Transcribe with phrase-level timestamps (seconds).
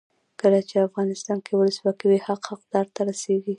[0.41, 3.49] کله چې افغانستان کې ولسواکي وي حق حقدار ته رسیږي.